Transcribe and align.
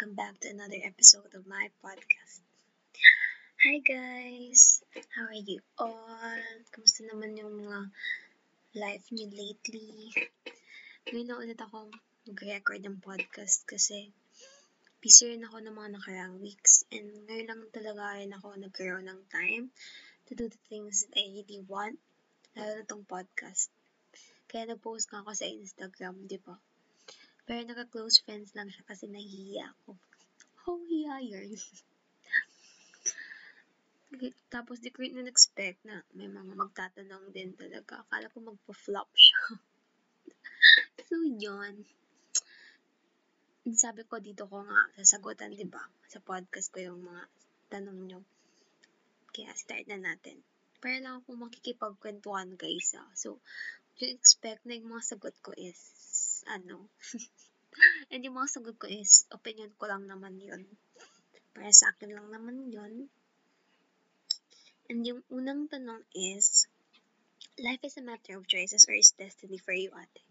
welcome 0.00 0.16
back 0.16 0.40
to 0.40 0.48
another 0.48 0.80
episode 0.80 1.28
of 1.36 1.44
my 1.44 1.68
podcast. 1.84 2.40
Hi 3.60 3.84
guys! 3.84 4.80
How 5.12 5.28
are 5.28 5.44
you 5.44 5.60
all? 5.76 6.40
Kamusta 6.72 7.04
naman 7.04 7.36
yung 7.36 7.60
mga 7.60 7.92
life 8.80 9.04
niyo 9.12 9.28
lately? 9.28 10.08
Ngayon 11.04 11.28
na 11.28 11.36
ulit 11.36 11.60
ako 11.60 11.92
mag-record 12.24 12.80
ng 12.80 13.04
podcast 13.04 13.68
kasi 13.68 14.08
busy 15.04 15.36
rin 15.36 15.44
ako 15.44 15.68
ng 15.68 15.76
mga 15.76 15.92
nakaraang 16.00 16.40
weeks 16.40 16.88
and 16.88 17.28
ngayon 17.28 17.52
lang 17.52 17.60
talaga 17.68 18.24
rin 18.24 18.32
ako 18.32 18.56
nagkaroon 18.56 19.04
ng 19.04 19.20
time 19.28 19.68
to 20.24 20.32
do 20.32 20.48
the 20.48 20.62
things 20.72 21.04
that 21.12 21.20
I 21.20 21.28
really 21.28 21.60
want, 21.68 22.00
lalo 22.56 22.72
na 22.72 22.88
tong 22.88 23.04
podcast. 23.04 23.68
Kaya 24.48 24.64
nag-post 24.64 25.12
nga 25.12 25.20
ako 25.20 25.36
sa 25.36 25.44
Instagram, 25.44 26.24
di 26.24 26.40
ba? 26.40 26.56
Pero 27.50 27.66
naka-close 27.66 28.22
friends 28.22 28.54
lang 28.54 28.70
siya 28.70 28.86
kasi 28.86 29.10
nahihiya 29.10 29.74
ako. 29.74 29.98
Oh, 30.70 30.86
hiya 30.86 31.18
yun. 31.18 31.50
Tapos 34.54 34.78
di 34.78 34.94
ko 34.94 35.02
rin 35.02 35.26
expect 35.26 35.82
na 35.82 36.06
may 36.14 36.30
mga 36.30 36.54
magtatanong 36.54 37.34
din 37.34 37.50
talaga. 37.58 38.06
Akala 38.06 38.30
ko 38.30 38.38
magpa-flop 38.38 39.10
siya. 39.18 39.42
so, 41.10 41.26
yun. 41.26 41.90
Sabi 43.66 44.06
ko 44.06 44.22
dito 44.22 44.46
ko 44.46 44.62
nga 44.62 44.86
sasagutan, 45.02 45.50
di 45.50 45.66
ba? 45.66 45.82
Sa 46.06 46.22
podcast 46.22 46.70
ko 46.70 46.86
yung 46.86 47.02
mga 47.02 47.26
tanong 47.66 47.98
nyo. 48.06 48.22
Kaya 49.34 49.50
start 49.58 49.90
na 49.90 49.98
natin. 49.98 50.38
Para 50.78 51.02
lang 51.02 51.18
ako 51.18 51.50
makikipagkwentuhan 51.50 52.54
guys 52.54 52.94
ah. 52.94 53.10
So, 53.18 53.42
you 53.98 54.06
expect 54.06 54.70
na 54.70 54.78
yung 54.78 54.94
mga 54.94 55.18
sagot 55.18 55.34
ko 55.42 55.50
is 55.58 56.09
ano. 56.48 56.88
And 58.10 58.24
yung 58.26 58.36
mga 58.36 58.60
sagot 58.60 58.76
ko 58.78 58.86
is, 58.90 59.28
opinion 59.30 59.70
ko 59.78 59.86
lang 59.86 60.06
naman 60.06 60.40
yun. 60.42 60.66
Para 61.54 61.70
sa 61.70 61.94
akin 61.94 62.10
lang 62.10 62.28
naman 62.30 62.70
yun. 62.70 63.06
And 64.90 65.06
yung 65.06 65.22
unang 65.30 65.70
tanong 65.70 66.02
is, 66.16 66.66
life 67.62 67.82
is 67.86 67.94
a 67.98 68.02
matter 68.02 68.34
of 68.34 68.50
choices 68.50 68.90
or 68.90 68.94
is 68.98 69.14
destiny 69.14 69.58
for 69.62 69.70
you, 69.70 69.94
ate? 69.94 70.24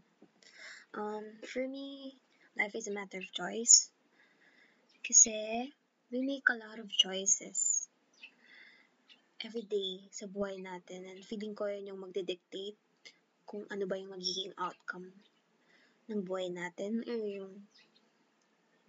Um, 0.92 1.24
for 1.48 1.64
me, 1.64 2.20
life 2.60 2.76
is 2.76 2.90
a 2.90 2.96
matter 2.96 3.24
of 3.24 3.32
choice. 3.32 3.88
Kasi, 5.00 5.72
we 6.12 6.20
make 6.26 6.50
a 6.52 6.60
lot 6.60 6.82
of 6.82 6.92
choices 6.92 7.88
every 9.40 9.64
day 9.64 10.04
sa 10.12 10.28
buhay 10.28 10.60
natin 10.60 11.08
and 11.08 11.24
feeling 11.24 11.56
ko 11.56 11.72
yun 11.72 11.88
yung 11.88 12.04
magdidictate 12.04 12.76
kung 13.48 13.64
ano 13.72 13.88
ba 13.88 13.96
yung 13.96 14.12
magiging 14.12 14.52
outcome 14.60 15.16
ng 16.10 16.26
buhay 16.28 16.50
natin 16.50 17.06
or 17.06 17.22
yung 17.38 17.54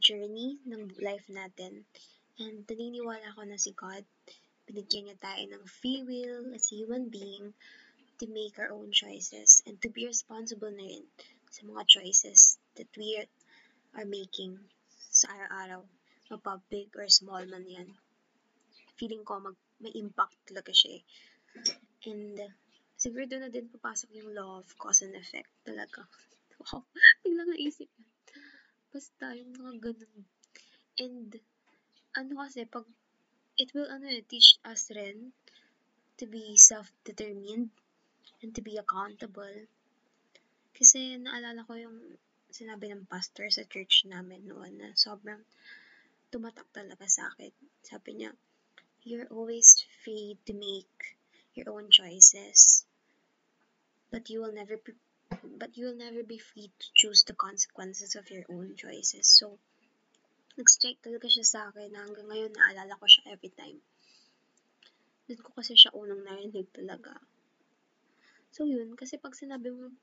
journey 0.00 0.56
ng 0.64 0.96
life 1.04 1.28
natin. 1.28 1.84
And 2.40 2.64
naniniwala 2.64 3.36
ko 3.36 3.44
na 3.44 3.60
si 3.60 3.76
God, 3.76 4.04
binigyan 4.64 5.12
niya 5.12 5.18
tayo 5.20 5.42
ng 5.44 5.64
free 5.68 6.00
will 6.00 6.56
as 6.56 6.72
a 6.72 6.78
human 6.80 7.12
being 7.12 7.52
to 8.18 8.24
make 8.32 8.56
our 8.56 8.72
own 8.72 8.90
choices 8.92 9.60
and 9.68 9.76
to 9.84 9.88
be 9.92 10.08
responsible 10.08 10.72
na 10.72 10.84
rin 10.88 11.04
sa 11.52 11.68
mga 11.68 11.82
choices 11.84 12.56
that 12.76 12.88
we 12.96 13.20
are 13.92 14.08
making 14.08 14.56
sa 15.10 15.28
araw-araw, 15.36 15.82
mapabig 16.32 16.88
or 16.96 17.04
small 17.12 17.44
man 17.44 17.66
yan. 17.68 17.88
Feeling 18.96 19.24
ko 19.26 19.40
mag, 19.42 19.56
may 19.82 19.92
impact 19.96 20.36
talaga 20.48 20.72
siya 20.72 21.00
eh. 21.00 21.02
And 22.08 22.40
siguro 22.96 23.28
doon 23.28 23.48
na 23.48 23.52
din 23.52 23.68
papasok 23.68 24.08
yung 24.16 24.32
law 24.32 24.62
of 24.62 24.68
cause 24.80 25.04
and 25.04 25.16
effect 25.16 25.50
talaga. 25.66 26.08
Wow, 26.60 26.84
biglang 27.22 27.50
naisip 27.52 27.88
yun. 27.88 28.10
Basta, 28.90 29.32
yung 29.38 29.54
mga 29.54 29.72
ganun. 29.78 30.20
And, 30.98 31.30
ano 32.18 32.32
kasi, 32.42 32.66
pag, 32.66 32.86
it 33.56 33.70
will, 33.72 33.86
ano 33.86 34.10
eh, 34.10 34.24
teach 34.26 34.58
us 34.66 34.90
rin 34.90 35.30
to 36.18 36.26
be 36.26 36.58
self-determined 36.58 37.70
and 38.42 38.50
to 38.56 38.60
be 38.60 38.76
accountable. 38.76 39.68
Kasi, 40.74 41.20
naalala 41.20 41.62
ko 41.64 41.78
yung 41.78 42.18
sinabi 42.50 42.90
ng 42.90 43.06
pastor 43.06 43.46
sa 43.48 43.62
church 43.62 44.10
namin 44.10 44.42
noon 44.50 44.82
na 44.82 44.90
sobrang 44.98 45.40
tumatak 46.34 46.66
talaga 46.74 47.06
sa 47.06 47.30
akin. 47.30 47.54
Sabi 47.86 48.18
niya, 48.18 48.34
you're 49.06 49.30
always 49.30 49.86
free 50.02 50.36
to 50.44 50.52
make 50.52 51.16
your 51.54 51.70
own 51.70 51.90
choices, 51.90 52.84
but 54.10 54.28
you 54.28 54.42
will 54.42 54.54
never 54.54 54.76
be 54.78 54.94
but 55.60 55.76
you 55.76 55.86
will 55.86 55.96
never 55.96 56.22
be 56.22 56.38
free 56.38 56.70
to 56.78 56.86
choose 56.94 57.24
the 57.24 57.34
consequences 57.34 58.16
of 58.16 58.30
your 58.30 58.44
own 58.48 58.74
choices. 58.76 59.26
So, 59.28 59.58
nag-strike 60.58 61.00
talaga 61.00 61.30
siya 61.30 61.46
sa 61.46 61.60
akin 61.70 61.92
na 61.94 62.04
hanggang 62.04 62.28
ngayon 62.28 62.52
naalala 62.52 62.98
ko 62.98 63.06
siya 63.06 63.32
every 63.32 63.52
time. 63.54 63.78
Doon 65.30 65.40
ko 65.46 65.50
kasi 65.54 65.78
siya 65.78 65.94
unang 65.94 66.26
narinig 66.26 66.68
talaga. 66.74 67.14
So, 68.50 68.66
yun. 68.66 68.98
Kasi 68.98 69.16
pag 69.22 69.38
sinabi 69.38 69.70
mo 69.70 69.94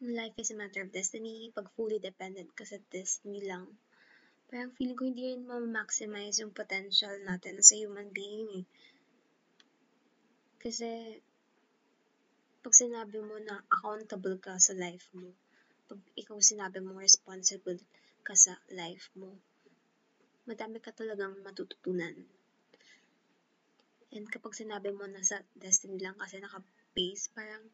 life 0.00 0.32
is 0.40 0.54
a 0.54 0.56
matter 0.56 0.80
of 0.80 0.94
destiny, 0.94 1.52
pag 1.52 1.68
fully 1.76 2.00
dependent 2.00 2.54
ka 2.56 2.64
sa 2.64 2.80
destiny 2.88 3.44
lang, 3.44 3.68
parang 4.48 4.72
feeling 4.72 4.96
ko 4.96 5.04
hindi 5.04 5.34
rin 5.34 5.44
ma-maximize 5.44 6.40
yung 6.40 6.56
potential 6.56 7.12
natin 7.20 7.60
as 7.60 7.74
human 7.74 8.08
being 8.08 8.64
eh. 8.64 8.66
Kasi, 10.60 11.20
pag 12.60 12.76
sinabi 12.76 13.24
mo 13.24 13.40
na 13.40 13.64
accountable 13.72 14.36
ka 14.36 14.60
sa 14.60 14.76
life 14.76 15.08
mo, 15.16 15.32
pag 15.88 15.96
ikaw 16.12 16.36
sinabi 16.44 16.84
mo 16.84 16.92
responsible 17.00 17.80
ka 18.20 18.36
sa 18.36 18.60
life 18.68 19.08
mo, 19.16 19.32
madami 20.44 20.76
ka 20.76 20.92
talagang 20.92 21.40
matututunan. 21.40 22.12
And 24.12 24.28
kapag 24.28 24.60
sinabi 24.60 24.92
mo 24.92 25.08
na 25.08 25.24
sa 25.24 25.40
destiny 25.56 26.04
lang 26.04 26.20
kasi 26.20 26.36
naka-base, 26.36 27.32
parang 27.32 27.64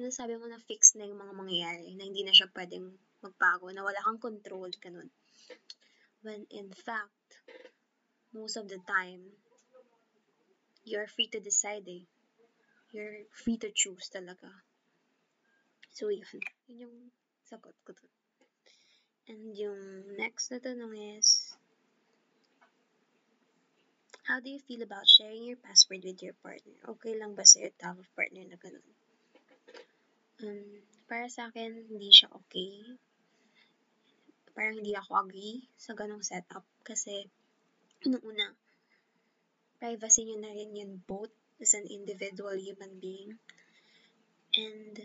sinasabi 0.00 0.40
mo 0.40 0.48
na 0.48 0.56
fix 0.56 0.96
na 0.96 1.04
yung 1.04 1.20
mga 1.20 1.34
mangyayari, 1.36 1.92
na 1.92 2.08
hindi 2.08 2.24
na 2.24 2.32
siya 2.32 2.48
pwedeng 2.56 2.96
magbago, 3.20 3.68
na 3.76 3.84
wala 3.84 4.00
kang 4.00 4.22
control, 4.22 4.72
ganun. 4.80 5.12
When 6.24 6.48
in 6.48 6.72
fact, 6.72 7.44
most 8.32 8.56
of 8.56 8.72
the 8.72 8.80
time, 8.88 9.36
you're 10.88 11.12
free 11.12 11.28
to 11.28 11.44
decide 11.44 11.84
eh 11.92 12.08
you're 12.94 13.26
free 13.34 13.58
to 13.58 13.74
choose 13.74 14.06
talaga. 14.06 14.48
So, 15.90 16.14
yun. 16.14 16.38
Yun 16.70 16.86
yung 16.86 16.96
sagot 17.42 17.74
ko 17.82 17.90
dun. 17.90 18.12
And 19.26 19.58
yung 19.58 20.14
next 20.14 20.54
na 20.54 20.62
tanong 20.62 21.18
is, 21.18 21.58
How 24.24 24.40
do 24.40 24.48
you 24.48 24.58
feel 24.58 24.80
about 24.80 25.04
sharing 25.04 25.44
your 25.44 25.60
password 25.60 26.00
with 26.00 26.24
your 26.24 26.32
partner? 26.40 26.80
Okay 26.96 27.12
lang 27.12 27.36
ba 27.36 27.44
sa'yo 27.44 27.68
type 27.76 28.00
of 28.00 28.08
partner 28.16 28.40
na 28.48 28.56
ganun? 28.56 28.88
Um, 30.40 30.80
para 31.04 31.28
sa 31.28 31.52
akin, 31.52 31.92
hindi 31.92 32.08
siya 32.08 32.32
okay. 32.32 32.96
Parang 34.56 34.80
hindi 34.80 34.96
ako 34.96 35.28
agree 35.28 35.68
sa 35.76 35.92
ganong 35.92 36.24
setup 36.24 36.64
kasi, 36.80 37.28
unang-una, 38.08 38.56
privacy 39.76 40.24
nyo 40.24 40.40
na 40.40 40.56
rin 40.56 40.72
yun 40.72 41.04
both 41.04 41.43
as 41.60 41.74
an 41.74 41.86
individual 41.90 42.56
human 42.56 42.98
being. 43.00 43.38
And 44.56 45.00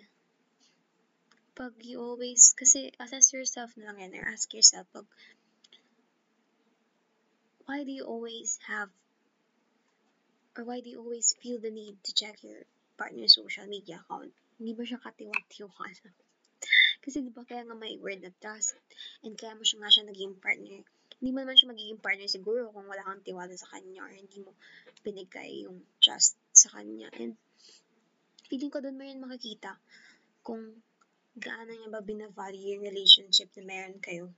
pag 1.55 1.73
you 1.83 1.99
always, 1.99 2.55
kasi 2.55 2.93
assess 2.99 3.33
yourself 3.33 3.75
na 3.75 3.91
lang 3.91 3.99
yan, 3.99 4.15
or 4.15 4.25
ask 4.29 4.47
yourself, 4.53 4.87
pag, 4.93 5.05
why 7.65 7.83
do 7.83 7.91
you 7.91 8.05
always 8.05 8.57
have, 8.65 8.89
or 10.55 10.63
why 10.63 10.79
do 10.79 10.89
you 10.89 10.99
always 11.03 11.35
feel 11.41 11.59
the 11.59 11.73
need 11.73 11.97
to 12.05 12.13
check 12.13 12.41
your 12.41 12.63
partner's 12.97 13.35
social 13.35 13.67
media 13.67 14.01
account? 14.01 14.31
Hindi 14.55 14.71
ba 14.73 14.83
siya 14.87 15.03
katiwang-tiwala? 15.03 16.09
kasi 17.03 17.23
di 17.23 17.31
ba 17.31 17.43
kaya 17.43 17.65
nga 17.65 17.77
may 17.77 17.99
word 17.99 18.23
of 18.23 18.35
trust, 18.39 18.77
and 19.23 19.35
kaya 19.35 19.57
mo 19.57 19.63
siya 19.67 19.81
nga 19.81 19.91
siya 19.91 20.07
naging 20.07 20.37
partner. 20.39 20.85
Hindi 21.19 21.35
mo 21.35 21.43
naman 21.43 21.59
siya 21.59 21.71
magiging 21.75 21.99
partner 21.99 22.31
siguro 22.31 22.71
kung 22.71 22.87
wala 22.87 23.03
kang 23.03 23.19
tiwala 23.19 23.51
sa 23.59 23.67
kanya 23.75 24.07
or 24.07 24.11
hindi 24.15 24.39
mo 24.39 24.55
binigay 25.03 25.67
yung 25.67 25.83
trust 25.99 26.39
sa 26.55 26.71
kanya. 26.79 27.11
And 27.11 27.35
feeling 28.47 28.71
ko 28.71 28.79
doon 28.79 28.95
mo 28.95 29.03
rin 29.03 29.19
makikita 29.19 29.75
kung 30.47 30.79
gaano 31.35 31.75
niya 31.75 31.91
ba 31.91 31.99
binavalue 31.99 32.79
yung 32.79 32.87
relationship 32.87 33.51
na 33.59 33.63
meron 33.67 33.99
kayo. 33.99 34.31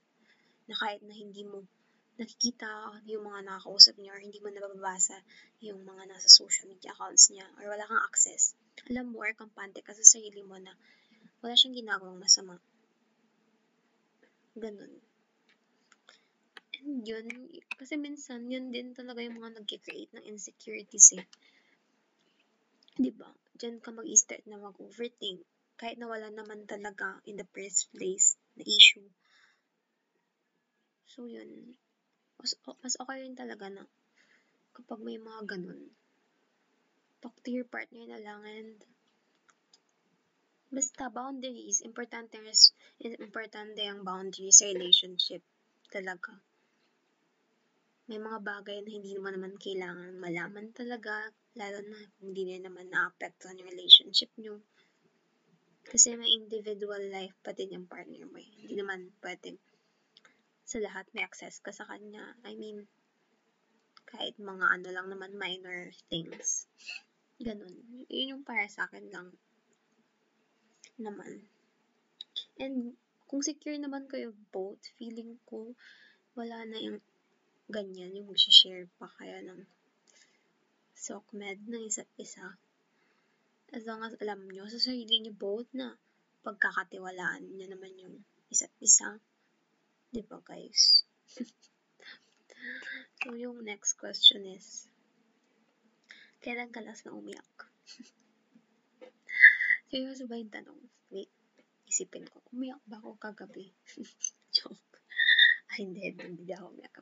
Na 0.66 0.74
kahit 0.74 1.06
na 1.06 1.14
hindi 1.14 1.46
mo 1.46 1.70
nakikita 2.18 3.02
yung 3.10 3.30
mga 3.30 3.46
nakakausap 3.46 3.98
niya 4.02 4.18
or 4.18 4.22
hindi 4.22 4.42
mo 4.42 4.50
nababasa 4.50 5.18
yung 5.62 5.86
mga 5.86 6.10
nasa 6.10 6.30
social 6.30 6.66
media 6.66 6.94
accounts 6.98 7.30
niya 7.30 7.46
or 7.62 7.70
wala 7.70 7.86
kang 7.86 8.02
access. 8.10 8.58
Alam 8.90 9.14
mo 9.14 9.22
or 9.22 9.34
kampante 9.38 9.86
ka 9.86 9.94
sa 9.94 10.06
sarili 10.06 10.42
mo 10.42 10.58
na 10.58 10.74
wala 11.46 11.54
siyang 11.54 11.78
ginagawang 11.78 12.18
masama. 12.18 12.58
Ganun. 14.58 15.11
Yun, 16.82 17.30
kasi 17.78 17.94
minsan, 17.94 18.50
yun 18.50 18.74
din 18.74 18.98
talaga 18.98 19.22
yung 19.22 19.38
mga 19.38 19.62
nag-create 19.62 20.10
ng 20.18 20.26
insecurities 20.26 21.14
eh. 21.14 21.30
Diba? 22.98 23.30
Diyan 23.54 23.78
ka 23.78 23.94
mag-start 23.94 24.42
na 24.50 24.58
mag-overthink. 24.58 25.46
Kahit 25.78 26.02
na 26.02 26.10
wala 26.10 26.34
naman 26.34 26.66
talaga 26.66 27.22
in 27.30 27.38
the 27.38 27.46
first 27.54 27.94
place 27.94 28.34
na 28.58 28.66
issue. 28.66 29.06
So, 31.06 31.30
yun. 31.30 31.78
Mas, 32.42 32.58
mas 32.82 32.98
okay 32.98 33.26
rin 33.26 33.38
talaga 33.38 33.70
na 33.70 33.86
kapag 34.74 35.06
may 35.06 35.22
mga 35.22 35.58
ganun, 35.58 35.94
talk 37.22 37.38
to 37.46 37.54
your 37.54 37.70
partner 37.70 38.10
na 38.10 38.18
lang 38.18 38.42
and 38.42 38.78
basta 40.74 41.14
boundaries, 41.14 41.86
importante 41.86 42.42
importante 43.22 43.82
ang 43.86 44.02
boundaries 44.02 44.64
sa 44.64 44.66
relationship 44.72 45.46
talaga. 45.92 46.42
May 48.12 48.20
mga 48.20 48.44
bagay 48.44 48.84
na 48.84 48.92
hindi 48.92 49.16
naman 49.16 49.40
naman 49.40 49.56
kailangan 49.56 50.20
malaman 50.20 50.76
talaga, 50.76 51.32
lalo 51.56 51.80
na 51.80 51.96
hindi 52.20 52.44
na 52.44 52.68
naman 52.68 52.92
na-apektuhan 52.92 53.56
yung 53.56 53.72
relationship 53.72 54.28
nyo. 54.36 54.60
Kasi 55.88 56.20
may 56.20 56.28
individual 56.36 57.00
life 57.08 57.32
pa 57.40 57.56
din 57.56 57.80
yung 57.80 57.88
partner 57.88 58.28
mo. 58.28 58.36
Eh. 58.36 58.52
Hindi 58.52 58.84
naman 58.84 59.16
pwede 59.24 59.56
sa 60.68 60.84
lahat 60.84 61.08
may 61.16 61.24
access 61.24 61.64
ka 61.64 61.72
sa 61.72 61.88
kanya. 61.88 62.36
I 62.44 62.60
mean, 62.60 62.84
kahit 64.12 64.36
mga 64.36 64.68
ano 64.68 64.88
lang 64.92 65.08
naman, 65.08 65.40
minor 65.40 65.96
things. 66.12 66.68
Ganun. 67.40 67.80
Yun 68.12 68.36
yung 68.36 68.44
para 68.44 68.68
sa 68.68 68.92
akin 68.92 69.08
lang 69.08 69.32
naman. 71.00 71.48
And 72.60 73.00
kung 73.32 73.40
secure 73.40 73.80
naman 73.80 74.12
kayo 74.12 74.36
both, 74.52 74.84
feeling 75.00 75.40
ko 75.48 75.80
wala 76.36 76.64
na 76.68 76.80
yung 76.80 77.00
ganyan, 77.72 78.12
yung 78.12 78.28
share 78.36 78.92
pa 79.00 79.08
kaya 79.16 79.40
ng 79.40 79.64
SOCMED 81.02 81.66
ng 81.66 81.88
isa't 81.88 82.12
isa. 82.20 82.60
As 83.72 83.88
long 83.88 84.04
as 84.04 84.14
alam 84.20 84.52
nyo 84.52 84.68
sa 84.68 84.78
sarili 84.78 85.24
nyo 85.24 85.34
both 85.34 85.72
na 85.72 85.96
pagkakatiwalaan 86.44 87.56
nyo 87.56 87.68
naman 87.72 87.96
yung 87.96 88.16
isa't 88.52 88.76
isa. 88.84 89.18
Di 90.12 90.20
ba, 90.28 90.44
guys? 90.44 91.08
so, 93.24 93.32
yung 93.32 93.64
next 93.64 93.96
question 93.96 94.44
is, 94.44 94.92
kailan 96.44 96.76
ka 96.76 96.84
last 96.84 97.08
na 97.08 97.16
umiyak? 97.16 97.48
Seryoso 99.90 100.28
ba 100.28 100.36
yung 100.36 100.52
tanong? 100.52 100.80
Wait, 101.10 101.32
isipin 101.88 102.28
ko, 102.28 102.44
umiyak 102.52 102.84
ba 102.84 103.00
ako 103.00 103.16
kagabi? 103.16 103.72
Joke. 104.56 105.00
Ay, 105.72 105.88
hindi, 105.88 106.12
hindi 106.12 106.52
ako 106.52 106.76
umiyak 106.76 107.00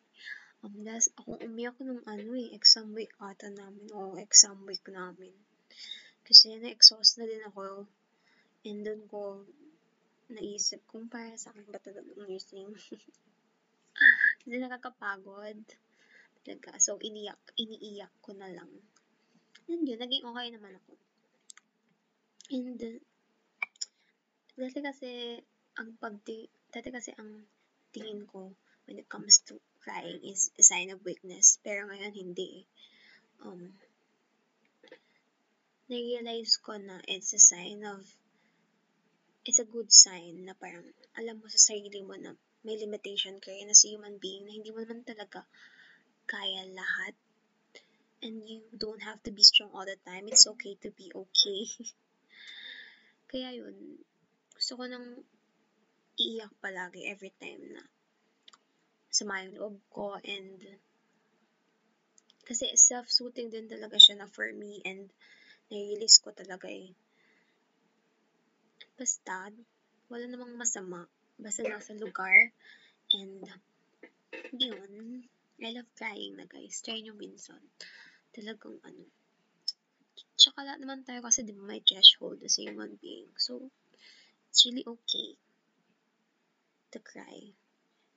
Um, 0.59 0.83
last, 0.83 1.15
ako 1.15 1.39
umiyak 1.39 1.79
nung 1.79 2.03
ano 2.03 2.35
eh, 2.35 2.51
exam 2.51 2.91
week 2.91 3.15
ata 3.23 3.47
namin, 3.47 3.87
o 3.95 4.19
exam 4.19 4.59
week 4.67 4.83
namin. 4.91 5.31
Kasi 6.27 6.59
na-exhaust 6.59 7.15
na 7.15 7.23
din 7.23 7.47
ako. 7.47 7.87
And 8.67 8.83
doon 8.83 9.07
ko 9.07 9.47
naisip 10.27 10.83
kung 10.91 11.07
para 11.07 11.31
sa 11.39 11.55
akin 11.55 11.63
ba 11.71 11.79
talaga 11.79 12.11
nursing. 12.19 12.75
Kasi 14.43 14.55
nakakapagod. 14.59 15.63
Talaga. 16.43 16.75
So, 16.83 16.99
iniyak, 16.99 17.39
iniiyak 17.55 18.11
ko 18.19 18.35
na 18.35 18.51
lang. 18.51 18.71
And 19.71 19.87
yun, 19.87 19.95
naging 19.95 20.27
okay 20.27 20.47
naman 20.51 20.75
ako. 20.75 20.91
And, 22.51 22.79
dati 24.59 24.79
kasi, 24.83 25.39
ang 25.79 25.95
pagdi, 25.95 26.51
dati 26.67 26.91
kasi 26.91 27.15
ang 27.15 27.47
tingin 27.95 28.27
ko 28.27 28.51
when 28.85 28.99
it 28.99 29.07
comes 29.07 29.39
to 29.47 29.55
crying 29.81 30.19
is 30.23 30.51
a 30.59 30.63
sign 30.63 30.89
of 30.91 31.03
weakness. 31.03 31.59
Pero 31.63 31.87
ngayon, 31.87 32.13
hindi. 32.13 32.67
Um, 33.43 33.73
na-realize 35.89 36.61
ko 36.61 36.77
na 36.77 37.01
it's 37.09 37.33
a 37.33 37.41
sign 37.41 37.81
of 37.81 38.05
it's 39.47 39.57
a 39.57 39.65
good 39.65 39.89
sign 39.89 40.45
na 40.45 40.53
parang 40.53 40.85
alam 41.17 41.41
mo 41.41 41.49
sa 41.49 41.73
sarili 41.73 42.05
mo 42.05 42.13
na 42.13 42.37
may 42.61 42.77
limitation 42.77 43.41
ka 43.41 43.49
rin 43.49 43.71
as 43.71 43.81
a 43.87 43.89
human 43.89 44.21
being 44.21 44.45
na 44.45 44.53
hindi 44.53 44.69
mo 44.69 44.83
naman 44.83 45.01
talaga 45.01 45.47
kaya 46.29 46.61
lahat. 46.69 47.17
And 48.19 48.43
you 48.43 48.67
don't 48.75 49.01
have 49.01 49.23
to 49.25 49.31
be 49.31 49.47
strong 49.47 49.71
all 49.71 49.87
the 49.87 49.95
time. 50.03 50.27
It's 50.27 50.45
okay 50.45 50.75
to 50.83 50.91
be 50.91 51.07
okay. 51.07 51.61
Kaya 53.31 53.55
yun, 53.55 54.03
gusto 54.51 54.75
ko 54.75 54.83
nang 54.91 55.23
iiyak 56.19 56.51
palagi 56.59 57.07
every 57.07 57.31
time 57.39 57.63
na 57.71 57.79
loob 59.25 59.79
ko 59.89 60.15
and 60.23 60.59
kasi 62.49 62.65
self-soothing 62.73 63.53
din 63.53 63.69
talaga 63.69 64.01
siya 64.01 64.17
na 64.17 64.25
for 64.25 64.49
me 64.49 64.81
and 64.81 65.13
nai-release 65.69 66.17
ko 66.25 66.33
talaga 66.33 66.65
eh. 66.65 66.97
Basta, 68.97 69.53
wala 70.09 70.25
namang 70.25 70.57
masama. 70.57 71.05
Basta 71.37 71.61
nasa 71.61 71.93
lugar. 71.93 72.49
And, 73.13 73.45
yun. 74.49 75.23
I 75.61 75.71
love 75.77 75.87
crying 75.93 76.41
na 76.41 76.49
guys. 76.49 76.81
Try 76.81 77.05
nyo 77.05 77.13
minsan. 77.13 77.61
Talagang 78.33 78.81
ano. 78.81 79.05
Tsaka 80.39 80.65
lahat 80.65 80.81
naman 80.81 81.05
tayo 81.05 81.21
kasi 81.21 81.45
di 81.45 81.53
ba 81.53 81.63
may 81.69 81.85
threshold 81.85 82.41
as 82.41 82.57
a 82.57 82.65
human 82.65 82.97
being. 82.97 83.29
So, 83.37 83.69
it's 84.49 84.65
really 84.65 84.87
okay 84.87 85.37
to 86.91 86.99
cry. 87.03 87.53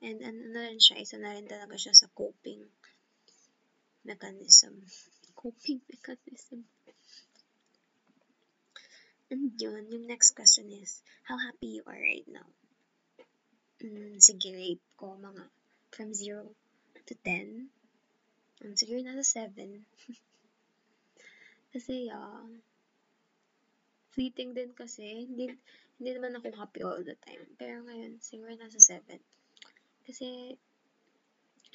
And 0.03 0.19
ano 0.19 0.43
na 0.51 0.67
rin 0.67 0.83
siya, 0.83 0.99
isa 0.99 1.15
na 1.23 1.31
rin 1.31 1.47
talaga 1.47 1.79
siya 1.79 1.95
sa 1.95 2.11
coping 2.11 2.67
mechanism. 4.03 4.83
Coping 5.39 5.79
mechanism. 5.95 6.67
And 9.31 9.55
yun, 9.57 9.89
yung 9.95 10.11
next 10.11 10.35
question 10.35 10.69
is, 10.75 11.07
how 11.23 11.39
happy 11.39 11.79
you 11.79 11.87
are 11.87 11.97
right 11.97 12.27
now? 12.27 12.51
Mm, 13.79 14.19
sige, 14.19 14.51
rate 14.51 14.83
ko 14.99 15.15
mga 15.17 15.47
from 15.95 16.11
0 16.11 16.51
to 17.07 17.15
10. 17.23 17.71
Um, 18.61 18.75
siguro 18.75 19.01
nasa 19.07 19.25
7. 19.25 19.87
kasi, 21.73 22.11
yeah, 22.11 22.43
fleeting 24.13 24.53
din 24.53 24.75
kasi, 24.77 25.31
hindi, 25.31 25.55
hindi 25.97 26.11
naman 26.11 26.37
ako 26.37 26.53
happy 26.59 26.83
all 26.83 27.01
the 27.01 27.17
time. 27.23 27.47
Pero 27.55 27.87
ngayon, 27.87 28.19
siguro 28.19 28.51
nasa 28.59 28.83
7. 28.83 29.17
Kasi, 30.03 30.59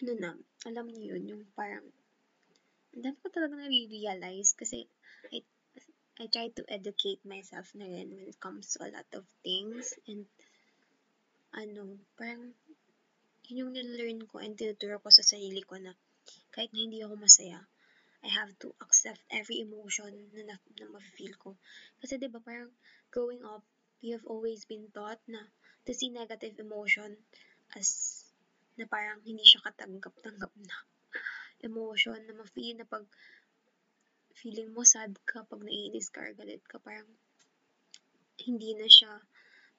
ano 0.04 0.14
na, 0.20 0.32
alam 0.68 0.86
niyo 0.92 1.16
yun, 1.16 1.24
yung 1.32 1.44
parang, 1.56 1.88
ang 2.92 3.02
dami 3.04 3.18
ko 3.24 3.28
talaga 3.32 3.56
na-realize 3.56 4.52
kasi 4.58 4.88
I 5.32 5.44
I 6.18 6.26
try 6.34 6.50
to 6.58 6.66
educate 6.66 7.22
myself 7.30 7.70
na 7.78 7.86
rin 7.86 8.10
when 8.10 8.26
it 8.26 8.42
comes 8.42 8.74
to 8.74 8.82
a 8.82 8.90
lot 8.90 9.06
of 9.14 9.24
things. 9.46 9.94
And, 10.10 10.26
ano, 11.54 12.02
parang, 12.18 12.58
yun 13.48 13.70
yung 13.70 13.72
nilearn 13.78 14.26
ko 14.26 14.42
and 14.42 14.58
tinuturo 14.58 14.98
ko 15.00 15.08
sa 15.14 15.22
sarili 15.24 15.62
ko 15.62 15.78
na 15.78 15.94
kahit 16.52 16.74
na 16.74 16.82
hindi 16.84 17.00
ako 17.06 17.16
masaya, 17.22 17.62
I 18.26 18.34
have 18.34 18.50
to 18.66 18.74
accept 18.82 19.22
every 19.30 19.62
emotion 19.62 20.10
na, 20.34 20.42
na, 20.50 20.56
na 20.82 20.86
ma-feel 20.90 21.38
ko. 21.38 21.54
Kasi, 22.02 22.18
ba, 22.18 22.42
parang 22.42 22.74
growing 23.14 23.46
up, 23.46 23.62
we 24.02 24.10
have 24.18 24.26
always 24.26 24.66
been 24.66 24.90
taught 24.90 25.22
na 25.30 25.46
to 25.86 25.94
see 25.94 26.10
negative 26.10 26.58
emotion 26.58 27.14
as 27.78 28.17
na 28.78 28.86
parang 28.86 29.20
hindi 29.26 29.44
siya 29.44 29.66
katanggap-tanggap 29.66 30.54
na 30.64 30.78
emotion 31.66 32.22
na 32.30 32.38
ma-feel 32.38 32.78
na 32.78 32.86
pag 32.86 33.04
feeling 34.38 34.70
mo 34.70 34.86
sad 34.86 35.18
ka 35.26 35.42
pag 35.50 35.66
naiinis 35.66 36.14
ka 36.14 36.22
or 36.22 36.34
galit 36.38 36.62
ka, 36.70 36.78
parang 36.78 37.10
hindi 38.46 38.78
na 38.78 38.86
siya, 38.86 39.10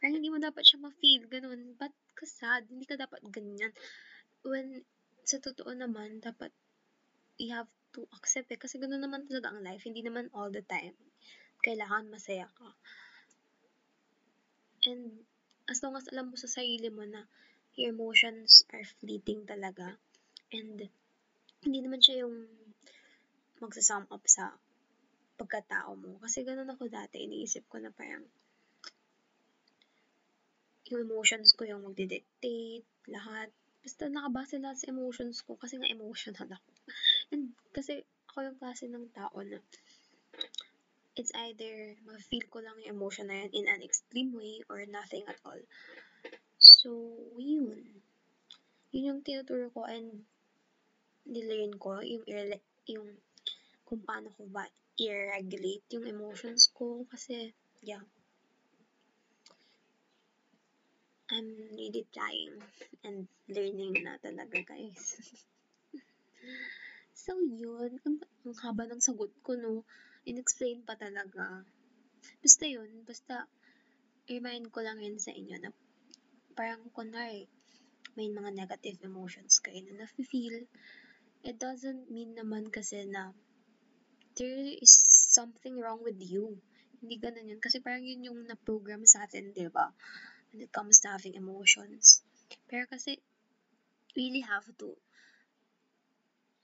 parang 0.03 0.19
hindi 0.19 0.35
mo 0.35 0.43
dapat 0.43 0.67
siya 0.67 0.83
ma-feel, 0.83 1.31
ganun. 1.31 1.79
Ba't 1.79 1.95
ka 2.19 2.27
sad? 2.27 2.67
Hindi 2.67 2.85
ka 2.91 2.99
dapat 2.99 3.23
ganyan. 3.31 3.71
When, 4.43 4.83
sa 5.23 5.39
totoo 5.39 5.71
naman, 5.71 6.19
dapat, 6.19 6.51
you 7.39 7.55
have 7.55 7.71
to 7.95 8.03
accept 8.19 8.51
it. 8.51 8.59
Kasi 8.59 8.83
ganun 8.83 8.99
naman 8.99 9.31
talaga 9.31 9.55
ang 9.55 9.63
life. 9.63 9.87
Hindi 9.87 10.03
naman 10.03 10.27
all 10.35 10.51
the 10.51 10.67
time. 10.67 10.99
Kailangan 11.63 12.11
masaya 12.11 12.51
ka. 12.51 12.75
And, 14.91 15.23
as 15.71 15.79
long 15.87 15.95
as 15.95 16.11
alam 16.11 16.35
mo 16.35 16.37
sa 16.41 16.51
sarili 16.51 16.91
mo 16.91 17.07
na 17.07 17.31
your 17.79 17.95
emotions 17.95 18.67
are 18.75 18.83
fleeting 18.99 19.47
talaga. 19.47 19.95
And, 20.51 20.91
hindi 21.63 21.79
naman 21.79 22.03
siya 22.03 22.27
yung 22.27 22.51
magsasum 23.63 24.11
up 24.11 24.27
sa 24.27 24.51
pagkatao 25.39 25.95
mo. 25.95 26.19
Kasi 26.19 26.43
ganun 26.43 26.71
ako 26.75 26.91
dati, 26.91 27.23
iniisip 27.23 27.71
ko 27.71 27.79
na 27.79 27.95
parang 27.95 28.27
yung 30.91 31.07
emotions 31.07 31.55
ko 31.55 31.69
yung 31.69 31.87
magdidictate, 31.87 32.87
lahat. 33.07 33.53
Basta 33.85 34.11
nakabase 34.11 34.59
lahat 34.59 34.83
sa 34.83 34.91
emotions 34.91 35.47
ko 35.47 35.55
kasi 35.55 35.79
nga 35.79 35.87
emotional 35.87 36.49
ako. 36.51 36.71
And 37.31 37.55
kasi 37.71 38.03
ako 38.33 38.51
yung 38.51 38.59
klase 38.59 38.91
ng 38.91 39.07
tao 39.15 39.39
na 39.47 39.63
it's 41.19 41.35
either 41.35 41.99
ma-feel 42.07 42.47
ko 42.49 42.63
lang 42.63 42.79
yung 42.83 42.99
emotion 42.99 43.27
na 43.27 43.47
yun 43.47 43.51
in 43.53 43.67
an 43.67 43.83
extreme 43.83 44.31
way 44.35 44.63
or 44.71 44.83
nothing 44.87 45.27
at 45.27 45.39
all. 45.43 45.59
So, 46.79 47.11
yun. 47.35 47.75
Yun 48.95 49.09
yung 49.11 49.21
tinuturo 49.27 49.67
ko 49.75 49.83
and 49.83 50.23
nilearn 51.27 51.75
ko 51.75 51.99
yung, 52.07 52.23
yung 52.87 53.19
kung 53.83 54.01
paano 54.07 54.31
ko 54.39 54.47
ba 54.47 54.63
i-regulate 54.95 55.83
yung 55.91 56.07
emotions 56.07 56.71
ko 56.71 57.03
kasi, 57.11 57.51
yeah. 57.83 58.07
I'm 61.35 61.51
really 61.75 62.07
trying 62.15 62.63
and 63.03 63.27
learning 63.51 63.99
na 64.07 64.15
talaga, 64.23 64.63
guys. 64.63 65.19
So, 67.19 67.35
yun. 67.43 67.99
Ang, 68.07 68.23
ang 68.47 68.55
haba 68.63 68.87
ng 68.87 69.03
sagot 69.03 69.35
ko, 69.43 69.59
no? 69.59 69.83
In-explain 70.25 70.87
pa 70.87 70.95
talaga. 70.95 71.67
Basta 72.41 72.65
yun. 72.65 73.03
Basta, 73.05 73.45
remind 74.31 74.71
ko 74.71 74.81
lang 74.81 75.03
yun 75.03 75.19
sa 75.21 75.35
inyo 75.35 75.59
na 75.61 75.75
parang 76.59 76.83
kunwari, 76.91 77.47
may 78.19 78.27
mga 78.27 78.51
negative 78.51 78.99
emotions 79.07 79.63
kayo 79.63 79.79
na 79.87 80.03
nafe-feel. 80.03 80.67
It 81.47 81.63
doesn't 81.63 82.11
mean 82.11 82.35
naman 82.35 82.75
kasi 82.75 83.07
na 83.07 83.31
there 84.35 84.75
is 84.83 84.91
something 85.31 85.79
wrong 85.79 86.03
with 86.03 86.19
you. 86.19 86.59
Hindi 86.99 87.23
ganun 87.23 87.47
yun. 87.47 87.63
Kasi 87.63 87.79
parang 87.79 88.03
yun 88.03 88.27
yung 88.27 88.43
na-program 88.51 89.07
sa 89.07 89.23
atin, 89.23 89.55
di 89.55 89.71
ba? 89.71 89.95
When 90.51 90.67
it 90.67 90.75
comes 90.75 90.99
to 91.07 91.15
having 91.15 91.39
emotions. 91.39 92.27
Pero 92.67 92.91
kasi, 92.91 93.23
really 94.19 94.43
have 94.43 94.67
to 94.83 94.99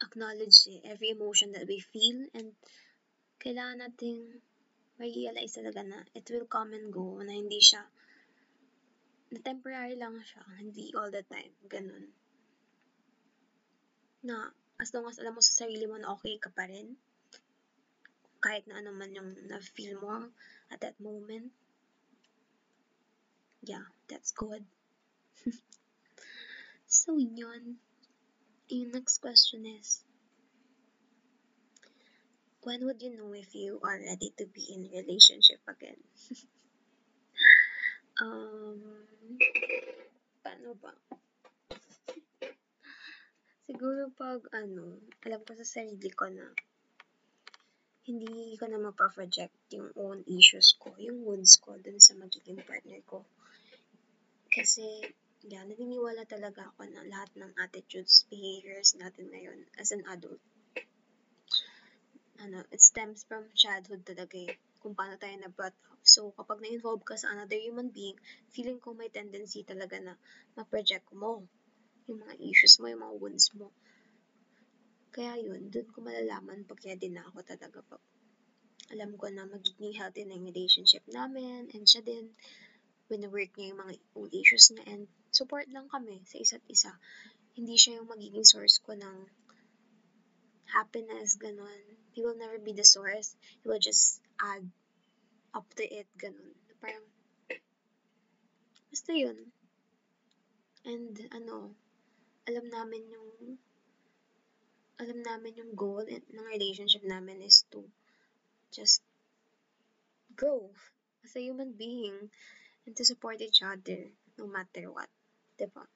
acknowledge 0.02 0.66
eh, 0.66 0.82
every 0.90 1.14
emotion 1.14 1.54
that 1.54 1.70
we 1.70 1.78
feel 1.78 2.26
and 2.34 2.58
kailangan 3.38 3.86
nating 3.86 4.42
realize 4.98 5.54
talaga 5.54 5.86
na 5.86 5.98
it 6.18 6.26
will 6.34 6.46
come 6.50 6.74
and 6.74 6.90
go 6.90 7.18
na 7.22 7.30
hindi 7.30 7.62
siya 7.62 7.86
na 9.34 9.42
temporary 9.42 9.98
lang 9.98 10.14
siya, 10.22 10.46
hindi 10.62 10.94
all 10.94 11.10
the 11.10 11.26
time, 11.26 11.50
ganun. 11.66 12.14
Na 14.22 14.54
as 14.78 14.94
long 14.94 15.10
as 15.10 15.18
alam 15.18 15.34
mo 15.34 15.42
sa 15.42 15.66
sarili 15.66 15.90
mo 15.90 15.98
na 15.98 16.14
okay 16.14 16.38
ka 16.38 16.54
pa 16.54 16.70
rin, 16.70 16.94
kahit 18.38 18.62
na 18.70 18.78
ano 18.78 18.94
man 18.94 19.10
yung 19.10 19.34
na-feel 19.50 19.98
mo 19.98 20.30
at 20.70 20.78
that 20.86 20.94
moment, 21.02 21.50
yeah, 23.66 23.90
that's 24.06 24.30
good. 24.30 24.62
so, 26.86 27.18
yun. 27.18 27.82
Yung 28.70 28.92
next 28.92 29.18
question 29.18 29.66
is, 29.66 30.04
when 32.62 32.86
would 32.86 33.02
you 33.02 33.12
know 33.16 33.32
if 33.34 33.52
you 33.54 33.80
are 33.82 34.00
ready 34.00 34.32
to 34.36 34.46
be 34.46 34.64
in 34.72 34.88
relationship 34.92 35.60
again? 35.68 36.00
um, 38.22 38.78
paano 40.44 40.70
ba? 40.78 40.92
Siguro 43.64 44.12
pag 44.12 44.44
ano, 44.52 45.00
alam 45.24 45.40
ko 45.42 45.56
sa 45.56 45.66
sarili 45.66 46.12
ko 46.12 46.28
na 46.28 46.52
hindi 48.04 48.52
ko 48.60 48.68
na 48.68 48.76
mapaproject 48.76 49.56
yung 49.72 49.88
own 49.96 50.20
issues 50.28 50.76
ko, 50.76 50.92
yung 51.00 51.24
wounds 51.24 51.56
ko 51.56 51.80
dun 51.80 51.96
sa 51.96 52.12
magiging 52.14 52.60
partner 52.60 53.00
ko. 53.08 53.24
Kasi 54.52 54.84
yeah, 55.48 55.64
naniniwala 55.64 56.28
talaga 56.28 56.68
ako 56.72 56.84
na 56.92 57.02
lahat 57.08 57.32
ng 57.40 57.52
attitudes, 57.56 58.28
behaviors 58.28 58.92
natin 59.00 59.32
ngayon 59.32 59.64
as 59.80 59.90
an 59.90 60.04
adult, 60.12 60.40
ano, 62.42 62.66
it 62.74 62.80
stems 62.82 63.22
from 63.28 63.46
childhood 63.54 64.02
talaga 64.02 64.34
eh, 64.34 64.56
kung 64.82 64.94
paano 64.98 65.14
tayo 65.16 65.34
na-brought 65.38 65.76
up. 65.90 66.00
So, 66.04 66.34
kapag 66.34 66.60
na-involve 66.60 67.06
ka 67.06 67.14
sa 67.16 67.32
another 67.32 67.56
human 67.56 67.88
being, 67.94 68.18
feeling 68.52 68.82
ko 68.82 68.92
may 68.92 69.08
tendency 69.08 69.62
talaga 69.62 69.96
na 70.02 70.14
ma-project 70.58 71.08
mo 71.14 71.46
yung 72.08 72.20
mga 72.20 72.34
issues 72.42 72.76
mo, 72.80 72.90
yung 72.92 73.00
mga 73.00 73.16
wounds 73.16 73.48
mo. 73.56 73.72
Kaya 75.14 75.38
yun, 75.38 75.70
dun 75.70 75.88
ko 75.94 76.02
malalaman 76.02 76.66
pag 76.66 76.82
ready 76.82 77.08
na 77.08 77.22
ako 77.30 77.46
talaga 77.46 77.78
pag 77.86 78.02
alam 78.92 79.16
ko 79.16 79.30
na 79.32 79.48
magiging 79.48 79.96
healthy 79.96 80.26
na 80.28 80.36
yung 80.36 80.50
relationship 80.50 81.00
namin 81.08 81.70
and 81.72 81.88
siya 81.88 82.04
din 82.04 82.34
wini-work 83.08 83.54
niya 83.56 83.72
yung 83.72 83.80
mga 83.80 83.94
own 84.18 84.30
issues 84.34 84.74
niya 84.74 84.84
and 84.90 85.02
support 85.30 85.70
lang 85.70 85.86
kami 85.88 86.20
sa 86.26 86.36
isa't 86.42 86.64
isa. 86.68 86.92
Hindi 87.54 87.78
siya 87.78 88.02
yung 88.02 88.10
magiging 88.10 88.44
source 88.44 88.82
ko 88.82 88.92
ng 88.98 89.16
happiness, 90.74 91.38
ganun. 91.38 91.93
He 92.14 92.22
will 92.22 92.38
never 92.38 92.62
be 92.62 92.72
the 92.72 92.86
source. 92.86 93.34
He 93.62 93.68
will 93.68 93.82
just 93.82 94.22
add 94.38 94.62
up 95.50 95.66
to 95.74 95.82
it, 95.82 96.06
ganun. 96.14 96.54
Parang, 96.78 97.02
basta 98.90 99.12
yun. 99.12 99.38
And, 100.86 101.18
ano, 101.34 101.74
alam 102.46 102.70
namin 102.70 103.02
yung, 103.10 103.58
alam 105.02 105.18
namin 105.26 105.58
yung 105.58 105.74
goal 105.74 106.06
ng 106.06 106.46
relationship 106.46 107.02
namin 107.02 107.42
is 107.42 107.66
to 107.74 107.82
just 108.70 109.02
grow 110.38 110.70
as 111.26 111.34
a 111.34 111.42
human 111.42 111.74
being 111.74 112.30
and 112.86 112.94
to 112.94 113.02
support 113.02 113.42
each 113.42 113.62
other 113.62 114.10
no 114.38 114.46
matter 114.46 114.90
what. 114.90 115.10
Diba? 115.58 115.86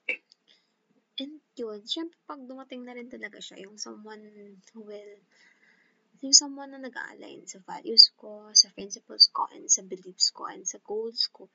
And 1.18 1.42
yun, 1.58 1.82
syempre 1.82 2.14
pag 2.30 2.46
dumating 2.46 2.86
na 2.86 2.94
rin 2.94 3.10
talaga 3.10 3.42
siya, 3.42 3.66
yung 3.66 3.74
someone 3.74 4.22
who 4.70 4.86
will, 4.86 5.14
yung 6.22 6.34
someone 6.34 6.74
na 6.74 6.82
nag-align 6.82 7.46
sa 7.46 7.62
values 7.62 8.10
ko, 8.18 8.50
sa 8.54 8.70
principles 8.74 9.30
ko, 9.30 9.46
and 9.54 9.70
sa 9.70 9.86
beliefs 9.86 10.34
ko, 10.34 10.50
and 10.50 10.66
sa 10.66 10.82
goals 10.82 11.30
ko. 11.30 11.46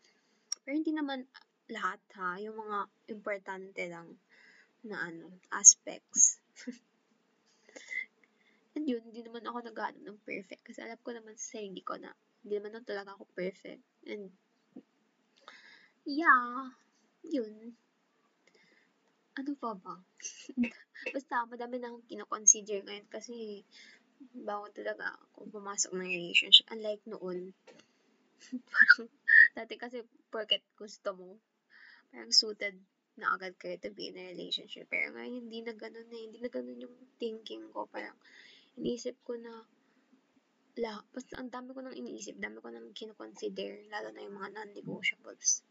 Pero 0.64 0.80
hindi 0.80 0.96
naman 0.96 1.28
lahat 1.68 2.00
ha, 2.20 2.40
yung 2.40 2.56
mga 2.56 2.78
importante 3.12 3.84
lang 3.92 4.16
na 4.88 5.12
ano, 5.12 5.36
aspects. 5.52 6.40
and 8.76 8.88
yun, 8.88 9.04
hindi 9.04 9.24
naman 9.24 9.44
ako 9.48 9.68
nag 9.68 9.80
ng 10.00 10.20
perfect. 10.24 10.64
Kasi 10.64 10.80
alam 10.84 11.00
ko 11.04 11.12
naman 11.12 11.36
sa 11.36 11.60
sarili 11.60 11.84
ko 11.84 12.00
na 12.00 12.12
hindi 12.44 12.60
naman 12.60 12.84
talaga 12.88 13.16
ako 13.16 13.28
perfect. 13.36 13.84
And 14.08 14.32
yeah, 16.08 16.72
yun 17.24 17.76
ano 19.34 19.52
pa 19.58 19.74
ba? 19.74 19.98
Basta, 21.14 21.50
madami 21.50 21.82
na 21.82 21.90
akong 21.90 22.06
kinoconsider 22.06 22.86
ngayon 22.86 23.10
kasi 23.10 23.66
bago 24.32 24.72
talaga 24.72 25.18
ako 25.36 25.60
pumasok 25.60 25.92
ng 25.94 26.08
relationship. 26.08 26.66
Unlike 26.72 27.04
noon, 27.12 27.52
parang, 28.72 29.10
dati 29.56 29.74
kasi 29.76 29.98
porket 30.32 30.64
gusto 30.80 31.16
mo, 31.16 31.30
parang 32.10 32.32
suited 32.32 32.80
na 33.14 33.38
agad 33.38 33.54
kayo 33.62 33.78
to 33.78 33.94
be 33.94 34.10
in 34.10 34.18
a 34.18 34.34
relationship. 34.34 34.90
Pero 34.90 35.14
ngayon, 35.14 35.46
hindi 35.46 35.60
na 35.62 35.74
ganun 35.78 36.10
eh. 36.10 36.22
Hindi 36.26 36.40
na 36.42 36.50
ganun 36.50 36.82
yung 36.82 36.96
thinking 37.22 37.70
ko. 37.70 37.86
Parang, 37.86 38.18
iniisip 38.80 39.22
ko 39.22 39.38
na, 39.38 39.54
la, 40.82 40.98
basta 41.14 41.38
ang 41.38 41.54
dami 41.54 41.78
ko 41.78 41.86
nang 41.86 41.94
iniisip, 41.94 42.42
dami 42.42 42.58
ko 42.58 42.74
nang 42.74 42.90
kinoconsider, 42.98 43.86
lalo 43.94 44.10
na 44.10 44.26
yung 44.26 44.38
mga 44.42 44.50
non-negotiables. 44.58 45.62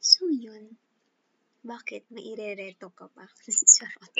So, 0.00 0.32
yun. 0.32 0.80
Bakit? 1.62 2.08
May 2.10 2.32
irereto 2.32 2.90
ka 2.90 3.06
pa? 3.12 3.28
Charot. 3.76 4.16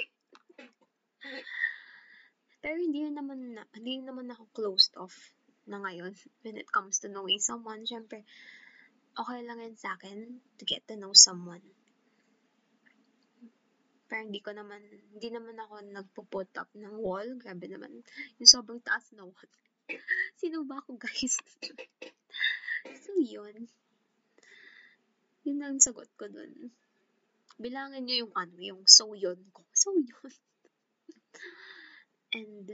Pero 2.62 2.78
hindi 2.78 3.02
naman 3.10 3.58
na, 3.58 3.62
hindi 3.74 3.98
naman 4.00 4.30
ako 4.30 4.46
closed 4.54 4.94
off 4.94 5.34
na 5.66 5.82
ngayon 5.82 6.14
when 6.46 6.56
it 6.56 6.70
comes 6.70 7.02
to 7.02 7.10
knowing 7.10 7.42
someone. 7.42 7.82
Siyempre, 7.82 8.22
okay 9.18 9.40
lang 9.42 9.58
yan 9.58 9.74
sa 9.74 9.98
akin 9.98 10.40
to 10.56 10.62
get 10.62 10.86
to 10.86 10.94
know 10.94 11.10
someone. 11.12 11.62
Pero 14.06 14.22
hindi 14.22 14.38
ko 14.38 14.54
naman, 14.54 14.78
hindi 15.10 15.28
naman 15.34 15.58
ako 15.58 15.74
nagpo-put 15.90 16.54
up 16.60 16.70
ng 16.78 17.02
wall. 17.02 17.26
Grabe 17.42 17.66
naman. 17.66 18.06
Yung 18.38 18.50
sobrang 18.50 18.78
taas 18.78 19.10
na 19.18 19.26
wall. 19.30 19.50
Sino 20.38 20.62
ba 20.62 20.78
ako, 20.78 21.02
guys? 21.02 21.36
so, 23.02 23.18
yun. 23.18 23.66
Yun 25.42 25.58
ang 25.66 25.82
sagot 25.82 26.06
ko 26.14 26.30
dun 26.30 26.70
bilangin 27.62 28.02
nyo 28.02 28.26
yung 28.26 28.34
ano, 28.34 28.56
yung 28.58 28.82
so 28.90 29.14
yun 29.14 29.38
ko. 29.54 29.62
So 29.70 29.94
yun. 29.94 30.34
And 32.32 32.64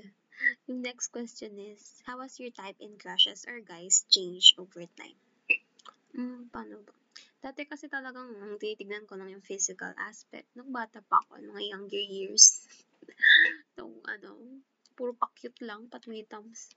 yung 0.70 0.86
next 0.86 1.10
question 1.10 1.58
is, 1.58 1.98
how 2.06 2.22
has 2.22 2.38
your 2.38 2.54
type 2.54 2.78
in 2.78 2.94
crushes 2.94 3.42
or 3.42 3.58
guys 3.58 4.06
changed 4.06 4.54
over 4.54 4.86
time? 4.94 5.18
Hmm, 6.14 6.46
paano 6.54 6.78
ba? 6.86 6.94
Dati 7.42 7.66
kasi 7.66 7.90
talagang 7.90 8.58
tinitignan 8.58 9.06
ko 9.06 9.18
lang 9.18 9.34
yung 9.34 9.42
physical 9.42 9.90
aspect. 9.98 10.46
Nung 10.54 10.70
bata 10.70 11.02
pa 11.02 11.18
ako, 11.26 11.42
mga 11.42 11.74
younger 11.74 12.02
years. 12.02 12.66
Nung 13.78 13.98
ano, 14.06 14.62
puro 14.94 15.14
pa-cute 15.14 15.62
lang, 15.62 15.90
patwitams. 15.90 16.74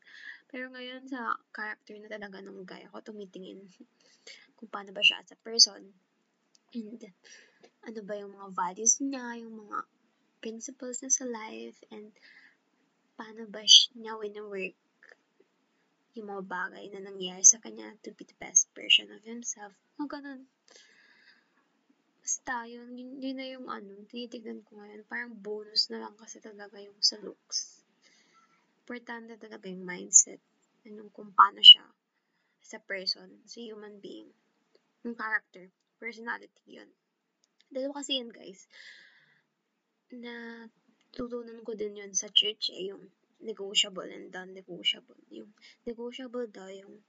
Pero 0.50 0.70
ngayon 0.74 1.06
sa 1.10 1.38
character 1.54 1.98
na 1.98 2.10
talaga 2.10 2.42
ng 2.42 2.66
guy 2.66 2.86
ako, 2.90 3.14
tumitingin 3.14 3.62
kung 4.58 4.70
paano 4.70 4.90
ba 4.94 5.06
siya 5.06 5.22
as 5.22 5.34
a 5.34 5.38
person. 5.42 5.86
And 6.74 7.02
ano 7.86 8.00
ba 8.06 8.14
yung 8.18 8.34
mga 8.38 8.50
values 8.54 9.02
niya, 9.02 9.42
yung 9.42 9.66
mga 9.66 9.86
principles 10.42 11.02
niya 11.02 11.14
sa 11.14 11.26
life, 11.30 11.78
and 11.90 12.14
paano 13.18 13.48
ba 13.48 13.62
niya 13.96 14.14
win-work 14.18 14.78
yung 16.16 16.28
mga 16.28 16.44
bagay 16.44 16.86
na 16.92 17.08
nangyari 17.08 17.44
sa 17.48 17.64
kanya 17.64 17.96
to 18.04 18.12
be 18.12 18.28
the 18.28 18.36
best 18.36 18.68
version 18.76 19.08
of 19.16 19.24
himself. 19.24 19.72
Mga 19.96 20.20
ganun. 20.20 20.42
Basta, 22.22 22.68
yun, 22.68 22.92
yun, 22.94 23.18
yun 23.18 23.36
na 23.40 23.48
yung 23.48 23.68
ano, 23.72 24.04
tinitignan 24.12 24.62
ko 24.68 24.78
ngayon. 24.78 25.08
Parang 25.08 25.34
bonus 25.34 25.88
na 25.88 26.04
lang 26.04 26.14
kasi 26.20 26.44
talaga 26.44 26.78
yung 26.84 27.00
sa 27.00 27.16
looks. 27.24 27.82
Importante 28.84 29.40
talaga 29.40 29.72
yung 29.72 29.88
mindset. 29.88 30.44
And 30.84 31.00
yung 31.00 31.12
kung 31.16 31.32
paano 31.32 31.64
siya 31.64 31.86
as 32.62 32.76
a 32.76 32.82
person, 32.84 33.42
as 33.48 33.56
a 33.56 33.64
human 33.64 33.98
being. 34.04 34.30
Yung 35.08 35.16
character, 35.16 35.72
personality 35.98 36.66
yun. 36.68 36.92
Dalawa 37.72 38.04
kasi 38.04 38.20
yan 38.20 38.30
guys, 38.30 38.68
na 40.12 40.68
tutunan 41.12 41.60
ko 41.68 41.76
din 41.76 42.00
yun 42.00 42.14
sa 42.16 42.32
church 42.32 42.72
eh, 42.72 42.92
yung 42.92 43.12
negotiable 43.44 44.08
and 44.08 44.32
non-negotiable. 44.32 45.20
Yung 45.34 45.52
negotiable 45.84 46.48
daw, 46.48 46.70
yung 46.72 47.04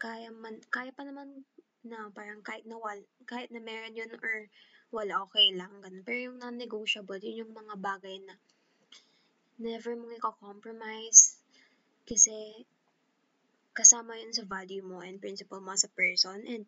kaya 0.00 0.30
man, 0.32 0.60
kaya 0.70 0.90
pa 0.94 1.04
naman 1.04 1.44
na 1.84 2.08
parang 2.10 2.40
kahit 2.40 2.64
na 2.64 2.80
wal, 2.80 2.98
kahit 3.28 3.52
na 3.52 3.60
meron 3.60 3.98
yun 3.98 4.10
or 4.18 4.48
wala, 4.94 5.26
okay 5.26 5.50
lang, 5.52 5.72
ganun. 5.82 6.06
Pero 6.06 6.32
yung 6.32 6.38
non-negotiable, 6.40 7.20
yun 7.20 7.44
yung 7.44 7.52
mga 7.52 7.74
bagay 7.76 8.22
na 8.22 8.34
never 9.58 9.94
mong 9.94 10.16
i-compromise 10.18 11.38
kasi 12.04 12.66
kasama 13.74 14.18
yun 14.18 14.34
sa 14.34 14.46
value 14.46 14.82
mo 14.82 15.02
and 15.02 15.22
principle 15.22 15.62
mo 15.62 15.74
as 15.74 15.86
a 15.86 15.92
person 15.94 16.42
and 16.46 16.66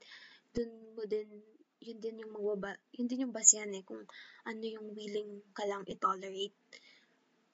dun 0.55 0.71
mo 0.95 1.03
din 1.07 1.27
yun 1.87 2.03
din 2.03 2.19
yung 2.19 2.35
magbaba, 2.35 2.75
yun 2.91 3.07
din 3.07 3.23
yung 3.23 3.35
basehan 3.35 3.71
eh, 3.79 3.87
kung 3.87 4.03
ano 4.43 4.63
yung 4.67 4.91
willing 4.99 5.47
ka 5.55 5.63
lang 5.71 5.87
i-tolerate 5.87 6.59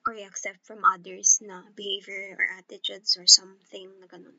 or 0.08 0.16
i-accept 0.16 0.64
from 0.64 0.82
others 0.82 1.44
na 1.44 1.62
behavior 1.76 2.34
or 2.34 2.44
attitudes 2.58 3.14
or 3.20 3.28
something 3.28 3.92
na 4.00 4.08
ganun. 4.08 4.34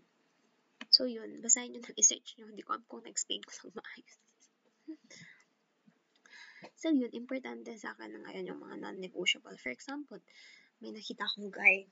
So, 0.94 1.10
yun. 1.10 1.42
Basahin 1.42 1.74
nyo 1.74 1.82
ng 1.82 1.98
i-search 1.98 2.38
nyo. 2.38 2.54
Hindi 2.54 2.62
ko 2.62 2.78
alam 2.78 2.86
kung 2.86 3.02
na-explain 3.02 3.42
ko 3.42 3.50
lang 3.50 3.74
maayos. 3.82 4.18
so, 6.82 6.94
yun. 6.94 7.10
Importante 7.18 7.74
sa 7.82 7.98
akin 7.98 8.14
na 8.14 8.22
ngayon 8.30 8.54
yung 8.54 8.62
mga 8.62 8.78
non-negotiable. 8.78 9.58
For 9.58 9.74
example, 9.74 10.22
may 10.84 10.94
nakita 10.94 11.26
akong 11.26 11.50
guy. 11.50 11.90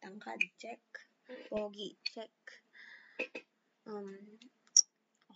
Tangkad, 0.00 0.40
check. 0.56 0.80
Pogi, 1.52 2.00
check. 2.00 2.32
Um, 3.84 4.40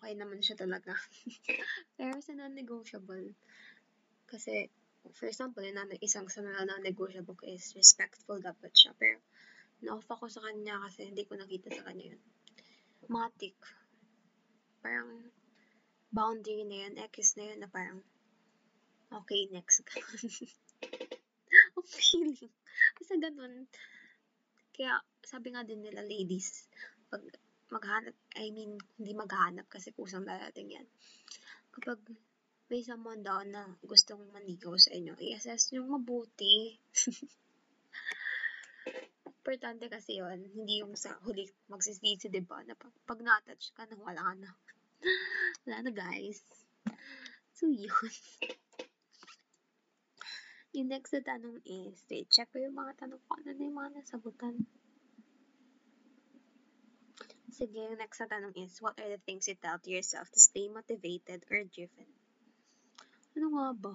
okay 0.00 0.16
naman 0.16 0.40
siya 0.40 0.56
talaga. 0.56 0.96
Pero 2.00 2.16
sa 2.24 2.32
non-negotiable, 2.32 3.36
kasi, 4.24 4.72
for 5.12 5.28
example, 5.28 5.60
yung 5.60 5.76
non- 5.76 6.00
isang 6.00 6.24
sa 6.32 6.40
mga 6.40 6.64
non-negotiable 6.64 7.36
ko 7.36 7.44
is 7.44 7.76
respectful 7.76 8.40
dapat 8.40 8.72
siya. 8.72 8.96
Pero, 8.96 9.20
na-off 9.84 10.08
ako 10.08 10.32
sa 10.32 10.40
kanya 10.40 10.80
kasi 10.88 11.12
hindi 11.12 11.28
ko 11.28 11.36
nakita 11.36 11.68
sa 11.68 11.84
kanya 11.84 12.16
yun. 12.16 12.22
Matic. 13.12 13.60
Parang, 14.80 15.28
boundary 16.08 16.64
na 16.64 16.88
yun, 16.88 16.94
X 17.12 17.36
na 17.36 17.52
yun 17.52 17.60
na 17.60 17.68
parang, 17.68 18.00
okay, 19.12 19.52
next. 19.52 19.84
okay 21.76 22.00
feeling. 22.10 22.50
Basta 22.96 23.14
ganun. 23.20 23.68
Kaya, 24.74 25.02
sabi 25.20 25.52
nga 25.52 25.66
din 25.66 25.84
nila, 25.84 26.02
ladies, 26.02 26.66
pag 27.12 27.22
maghanap, 27.70 28.14
I 28.34 28.50
mean, 28.50 28.74
hindi 28.98 29.12
maghanap 29.14 29.70
kasi 29.70 29.94
kusang 29.94 30.26
darating 30.26 30.74
yan. 30.74 30.86
Kapag 31.70 32.02
may 32.70 32.86
someone 32.86 33.22
daw 33.22 33.42
na 33.46 33.66
gustong 33.82 34.30
manigaw 34.30 34.78
sa 34.78 34.94
inyo, 34.94 35.18
i-assess 35.18 35.74
yung 35.74 35.90
mabuti. 35.90 36.78
Importante 39.26 39.90
kasi 39.90 40.22
yon 40.22 40.46
hindi 40.54 40.78
yung 40.78 40.94
sa 40.94 41.18
huli 41.26 41.50
magsisisi, 41.66 42.30
di 42.30 42.42
ba? 42.42 42.62
Na 42.62 42.78
pag, 42.78 43.18
na-touch 43.18 43.74
ka 43.74 43.90
na, 43.90 43.98
wala 43.98 44.22
na. 44.38 44.50
wala 45.66 45.76
na, 45.82 45.90
guys. 45.90 46.46
So, 47.54 47.66
yun. 47.66 47.90
yung 50.76 50.94
next 50.94 51.10
na 51.10 51.26
tanong 51.26 51.58
is, 51.66 52.06
wait, 52.06 52.30
check 52.30 52.46
ko 52.54 52.62
yung 52.62 52.78
mga 52.78 53.02
tanong 53.02 53.18
ko. 53.26 53.34
Ano 53.34 53.50
na 53.50 53.62
yung 53.66 53.78
mga 53.78 53.90
nasagutan? 53.98 54.54
Sige, 57.60 57.76
yung 57.76 58.00
next 58.00 58.24
na 58.24 58.32
tanong 58.32 58.56
is, 58.56 58.80
what 58.80 58.96
are 58.96 59.12
the 59.12 59.20
things 59.28 59.44
you 59.44 59.52
tell 59.52 59.76
to 59.76 59.92
yourself 59.92 60.24
to 60.32 60.40
stay 60.40 60.72
motivated 60.72 61.44
or 61.52 61.60
driven? 61.68 62.08
Ano 63.36 63.52
nga 63.52 63.68
ba? 63.76 63.94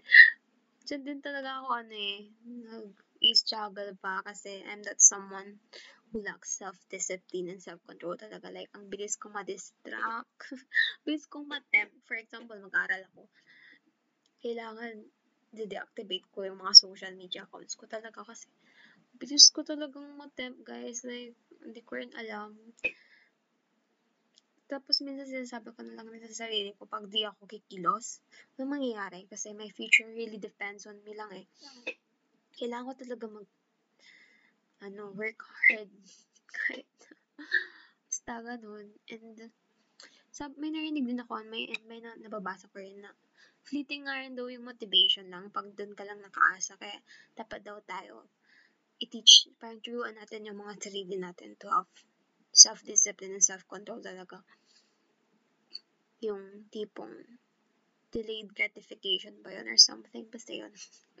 Diyan 0.88 1.04
din 1.04 1.20
talaga 1.20 1.60
ako 1.60 1.68
ano 1.68 1.92
eh, 1.92 2.32
nag-struggle 2.48 3.92
pa 4.00 4.24
kasi 4.24 4.64
I'm 4.64 4.80
not 4.80 5.04
someone 5.04 5.60
who 6.08 6.24
lacks 6.24 6.56
self-discipline 6.64 7.52
and 7.52 7.60
self-control 7.60 8.16
talaga. 8.16 8.48
Like, 8.48 8.72
ang 8.72 8.88
bilis 8.88 9.20
kong 9.20 9.36
ma-distract. 9.36 10.40
bilis 11.04 11.28
kong 11.28 11.44
ma-tempt. 11.52 11.92
For 12.08 12.16
example, 12.16 12.56
mag-aral 12.56 13.04
ako. 13.12 13.28
Kailangan 14.40 14.96
de-deactivate 15.52 16.24
ko 16.32 16.48
yung 16.48 16.64
mga 16.64 16.72
social 16.72 17.12
media 17.20 17.44
accounts 17.44 17.76
ko 17.76 17.84
talaga 17.84 18.24
kasi 18.24 18.48
bilis 19.20 19.52
ko 19.52 19.60
talagang 19.60 20.16
ma-tempt, 20.16 20.64
guys. 20.64 21.04
Like, 21.04 21.36
hindi 21.62 21.80
ko 21.86 21.98
rin 21.98 22.12
alam. 22.18 22.54
Tapos 24.72 25.04
minsan 25.04 25.28
sinasabi 25.28 25.68
ko 25.76 25.84
na 25.84 26.00
lang 26.00 26.08
sa 26.32 26.48
sarili 26.48 26.72
ko 26.72 26.88
pag 26.88 27.04
di 27.04 27.28
ako 27.28 27.44
kikilos, 27.44 28.24
ano 28.56 28.72
mangyayari? 28.72 29.28
Kasi 29.28 29.52
my 29.52 29.68
future 29.68 30.08
really 30.08 30.40
depends 30.40 30.88
on 30.88 30.96
me 31.04 31.12
lang 31.12 31.28
eh. 31.36 31.44
Kailangan 32.56 32.88
ko 32.88 32.94
talaga 32.96 33.24
mag, 33.28 33.48
ano, 34.80 35.12
work 35.12 35.44
hard. 35.44 35.92
Kahit, 36.48 36.88
basta 38.08 38.32
ganun. 38.40 38.88
And, 39.12 39.52
sab 40.32 40.56
may 40.56 40.72
narinig 40.72 41.04
din 41.04 41.20
ako, 41.20 41.44
may, 41.52 41.68
and 41.68 41.84
may 41.84 42.00
na, 42.00 42.16
nababasa 42.16 42.64
ko 42.72 42.80
rin 42.80 43.04
na, 43.04 43.12
fleeting 43.68 44.08
nga 44.08 44.24
rin 44.24 44.32
daw 44.32 44.48
yung 44.48 44.64
motivation 44.64 45.28
lang 45.28 45.52
pag 45.52 45.68
doon 45.76 45.92
ka 45.92 46.08
lang 46.08 46.24
nakaasa. 46.24 46.80
Kaya, 46.80 46.96
dapat 47.36 47.60
daw 47.60 47.76
tayo 47.84 48.24
i-teach, 49.02 49.50
parang 49.58 49.82
turuan 49.82 50.14
natin 50.14 50.46
yung 50.46 50.62
mga 50.62 50.78
sarili 50.78 51.18
natin 51.18 51.58
to 51.58 51.66
have 51.66 51.90
self-discipline 52.54 53.34
and 53.34 53.42
self-control 53.42 53.98
talaga. 53.98 54.46
Yung 56.22 56.70
tipong 56.70 57.10
delayed 58.14 58.54
gratification 58.54 59.42
ba 59.42 59.50
yun 59.50 59.66
or 59.66 59.80
something. 59.80 60.22
Basta 60.30 60.54
yun. 60.54 60.70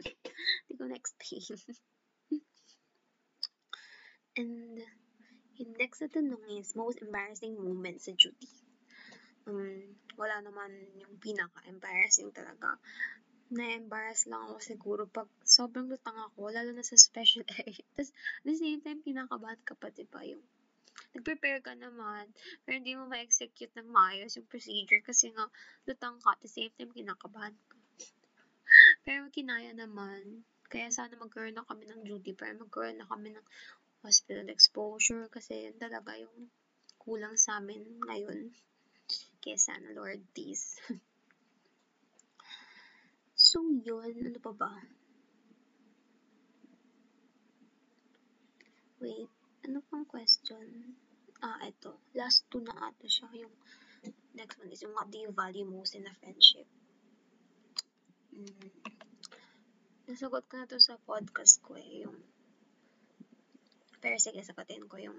Hindi 0.70 0.74
ko 0.78 0.84
na-explain. 0.86 1.58
and 4.40 4.78
yung 5.58 5.72
next 5.74 6.06
na 6.06 6.08
tanong 6.12 6.44
is 6.54 6.78
most 6.78 7.02
embarrassing 7.02 7.58
moment 7.58 7.98
sa 7.98 8.14
duty. 8.14 8.46
Um, 9.42 9.98
wala 10.14 10.38
naman 10.38 10.70
yung 11.02 11.18
pinaka-embarrassing 11.18 12.30
talaga 12.30 12.78
na-embarrass 13.52 14.32
lang 14.32 14.48
ako 14.48 14.56
siguro 14.64 15.02
pag 15.04 15.28
sobrang 15.52 15.84
lutang 15.92 16.16
ako, 16.16 16.48
lalo 16.48 16.72
na 16.72 16.80
sa 16.80 16.96
special 16.96 17.44
area. 17.60 17.84
Tapos, 17.92 18.08
at 18.16 18.44
the 18.48 18.56
same 18.56 18.80
time, 18.80 19.04
kinakabahan 19.04 19.60
ka 19.68 19.76
pa, 19.76 19.92
diba? 19.92 20.24
Yung, 20.24 20.40
nag-prepare 21.12 21.60
ka 21.60 21.76
naman, 21.76 22.32
pero 22.64 22.80
hindi 22.80 22.96
mo 22.96 23.04
ma-execute 23.04 23.76
ng 23.76 23.92
maayos 23.92 24.40
yung 24.40 24.48
procedure 24.48 25.04
kasi 25.04 25.28
nga, 25.36 25.44
lutang 25.84 26.16
ka, 26.24 26.32
at 26.32 26.40
the 26.40 26.48
same 26.48 26.72
time, 26.80 26.88
kinakabahan 26.88 27.52
ka. 27.68 27.76
pero 29.04 29.28
kinaya 29.28 29.76
naman, 29.76 30.48
kaya 30.72 30.88
sana 30.88 31.12
magkaroon 31.20 31.52
na 31.52 31.68
kami 31.68 31.84
ng 31.84 32.00
duty, 32.08 32.32
pero 32.32 32.56
magkaroon 32.56 32.96
na 32.96 33.04
kami 33.04 33.36
ng 33.36 33.46
hospital 34.00 34.48
exposure 34.48 35.28
kasi 35.28 35.68
yun 35.68 35.76
talaga 35.76 36.16
yung 36.16 36.48
kulang 36.96 37.36
sa 37.36 37.60
amin 37.60 37.84
ngayon. 38.08 38.56
Kaya 39.44 39.58
sana, 39.60 39.92
Lord, 39.92 40.24
please. 40.32 40.80
So, 43.42 43.58
yun. 43.68 44.16
Ano 44.22 44.38
pa 44.40 44.54
ba? 44.54 44.72
Wait. 49.02 49.26
Ano 49.66 49.82
pang 49.90 50.06
question? 50.06 50.94
Ah, 51.42 51.58
ito. 51.66 51.98
Last 52.14 52.46
two 52.46 52.62
na 52.62 52.86
ata 52.86 53.10
siya. 53.10 53.26
Yung 53.34 53.50
next 54.38 54.62
one 54.62 54.70
is 54.70 54.78
yung 54.86 54.94
what 54.94 55.10
do 55.10 55.18
you 55.18 55.34
value 55.34 55.66
most 55.66 55.98
in 55.98 56.06
a 56.06 56.14
friendship? 56.22 56.70
Mm. 58.30 58.70
Nasagot 60.06 60.46
ko 60.46 60.54
na 60.54 60.70
to 60.70 60.78
sa 60.78 61.02
podcast 61.02 61.58
ko 61.66 61.74
eh. 61.74 62.06
Yung 62.06 62.14
pero 63.98 64.14
sige, 64.22 64.38
sagutin 64.46 64.86
ko 64.86 65.02
yung 65.02 65.18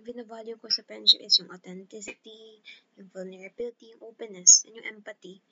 binavalue 0.00 0.56
ko 0.56 0.72
sa 0.72 0.84
friendship 0.88 1.20
is 1.20 1.44
yung 1.44 1.52
authenticity, 1.52 2.64
yung 2.96 3.12
vulnerability, 3.12 3.92
yung 3.92 4.04
openness, 4.12 4.64
and 4.64 4.80
yung 4.80 4.88
empathy. 4.88 5.44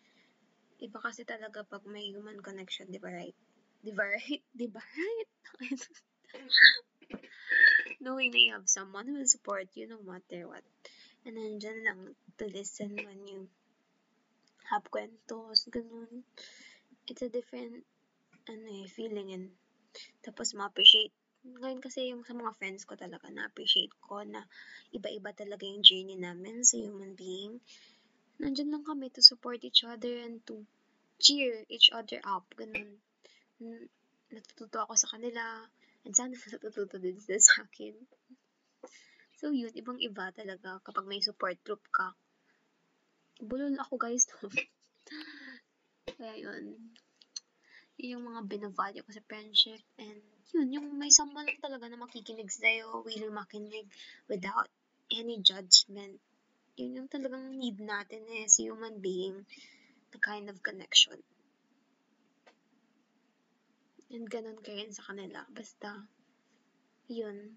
Iba 0.80 1.04
kasi 1.04 1.28
talaga 1.28 1.68
pag 1.68 1.84
may 1.84 2.08
human 2.08 2.40
connection, 2.40 2.88
di 2.88 2.96
ba 2.96 3.12
right? 3.12 3.36
Di 3.84 3.92
ba 3.92 4.08
right? 4.08 4.44
Di 4.56 4.68
ba 4.72 4.80
right? 4.80 5.30
Knowing 8.02 8.34
that 8.34 8.42
you 8.42 8.52
have 8.52 8.66
someone 8.66 9.06
who 9.06 9.22
will 9.22 9.30
support 9.30 9.70
you 9.78 9.86
no 9.86 10.02
matter 10.02 10.50
what. 10.50 10.66
And 11.22 11.38
nandyan 11.38 11.86
lang 11.86 12.00
to 12.42 12.44
listen 12.50 12.98
when 12.98 13.22
you 13.30 13.46
have 14.74 14.82
kwentos, 14.90 15.70
ganun. 15.70 16.26
It's 17.06 17.22
a 17.22 17.30
different, 17.30 17.86
ano 18.50 18.66
eh, 18.82 18.90
feeling 18.90 19.30
and 19.30 19.54
tapos 20.26 20.58
ma-appreciate. 20.58 21.14
Ngayon 21.46 21.78
kasi 21.78 22.10
yung 22.10 22.26
sa 22.26 22.34
mga 22.34 22.58
friends 22.58 22.82
ko 22.82 22.98
talaga, 22.98 23.30
na-appreciate 23.30 23.94
ko 24.02 24.26
na 24.26 24.42
iba-iba 24.90 25.30
talaga 25.30 25.62
yung 25.62 25.86
journey 25.86 26.18
namin 26.18 26.66
sa 26.66 26.82
human 26.82 27.14
being 27.14 27.62
nandyan 28.42 28.74
lang 28.74 28.82
kami 28.82 29.06
to 29.14 29.22
support 29.22 29.62
each 29.62 29.86
other 29.86 30.18
and 30.18 30.42
to 30.42 30.66
cheer 31.22 31.62
each 31.70 31.94
other 31.94 32.18
up. 32.26 32.42
Ganun. 32.58 32.98
Natututo 34.34 34.82
ako 34.82 34.98
sa 34.98 35.14
kanila. 35.14 35.70
And 36.02 36.14
sana 36.14 36.34
natututo 36.34 36.98
din 36.98 37.18
sila 37.22 37.38
sa 37.38 37.54
akin. 37.62 37.94
So, 39.38 39.50
yun. 39.50 39.74
Ibang-iba 39.74 40.34
talaga 40.34 40.78
kapag 40.82 41.06
may 41.06 41.22
support 41.22 41.58
group 41.66 41.82
ka. 41.90 42.14
Bulol 43.42 43.74
ako, 43.78 43.98
guys. 43.98 44.26
Kaya 46.18 46.34
yun. 46.38 46.94
Yun 47.98 48.12
yung 48.18 48.24
mga 48.34 48.40
binavalue 48.46 49.02
ko 49.02 49.10
sa 49.10 49.26
friendship. 49.26 49.82
And 49.98 50.22
yun, 50.54 50.68
yung 50.74 50.86
may 50.98 51.10
someone 51.10 51.50
talaga 51.58 51.90
na 51.90 51.98
makikinig 51.98 52.50
sa'yo, 52.50 53.02
willing 53.06 53.34
makinig 53.34 53.86
without 54.26 54.70
any 55.10 55.38
judgment. 55.42 56.18
Yun 56.78 57.02
yung 57.02 57.08
talagang 57.10 57.54
need 57.54 57.78
natin 57.78 58.26
eh, 58.30 58.46
as 58.46 58.58
human 58.58 58.98
being, 58.98 59.46
the 60.10 60.18
kind 60.22 60.50
of 60.50 60.62
connection. 60.62 61.18
And 64.12 64.28
ganun 64.28 64.60
ka 64.60 64.76
rin 64.76 64.92
sa 64.92 65.08
kanila. 65.08 65.40
Basta, 65.48 66.04
yun. 67.08 67.56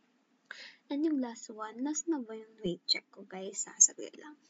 And 0.88 1.04
yung 1.04 1.20
last 1.20 1.52
one, 1.52 1.84
last 1.84 2.08
na 2.08 2.16
ba 2.24 2.32
yung 2.32 2.56
weight 2.64 2.80
check 2.88 3.04
ko 3.12 3.28
guys? 3.28 3.68
Sasabi 3.68 4.08
lang. 4.16 4.40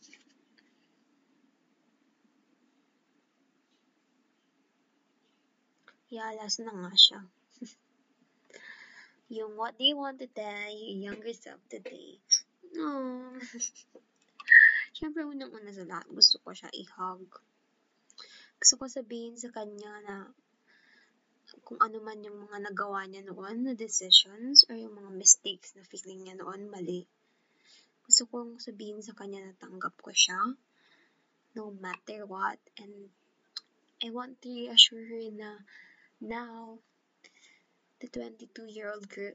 Yeah, 6.07 6.31
last 6.39 6.63
na 6.63 6.71
nga 6.71 6.95
siya. 6.95 7.21
yung 9.43 9.59
what 9.59 9.75
do 9.75 9.83
you 9.83 9.99
want 9.99 10.23
to 10.23 10.31
tell 10.31 10.71
your 10.71 11.11
younger 11.11 11.35
self 11.35 11.59
today? 11.67 12.23
No. 12.71 13.35
Siyempre, 14.97 15.27
unang-una 15.27 15.75
sa 15.75 15.83
lahat, 15.83 16.07
gusto 16.07 16.39
ko 16.47 16.55
siya 16.55 16.71
i-hug. 16.71 17.27
Gusto 18.63 18.75
ko 18.79 18.85
sabihin 18.87 19.35
sa 19.35 19.51
kanya 19.51 19.93
na 20.07 20.17
kung 21.67 21.79
ano 21.79 22.03
man 22.03 22.27
yung 22.27 22.47
mga 22.47 22.59
nagawa 22.71 23.07
niya 23.07 23.23
noon 23.23 23.67
na 23.67 23.75
decisions 23.79 24.67
or 24.67 24.75
yung 24.75 24.99
mga 24.99 25.13
mistakes 25.15 25.75
na 25.75 25.87
feeling 25.87 26.27
niya 26.27 26.39
noon 26.39 26.67
mali. 26.67 27.07
Gusto 28.07 28.27
kong 28.31 28.59
sabihin 28.59 29.03
sa 29.03 29.15
kanya 29.15 29.43
na 29.43 29.55
tanggap 29.59 29.95
ko 29.99 30.11
siya 30.11 30.39
no 31.57 31.73
matter 31.81 32.27
what 32.29 32.61
and 32.77 33.11
I 34.05 34.13
want 34.13 34.43
to 34.45 34.53
reassure 34.53 35.07
her 35.09 35.27
na 35.33 35.65
now 36.21 36.79
the 37.99 38.13
22 38.13 38.69
year 38.69 38.93
old 38.93 39.09
girl 39.09 39.33